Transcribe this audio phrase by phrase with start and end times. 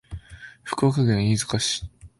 [0.63, 1.83] 福岡県飯塚市